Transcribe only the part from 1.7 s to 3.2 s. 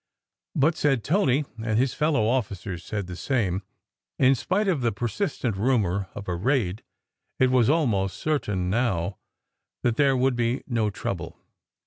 his fellow officers said the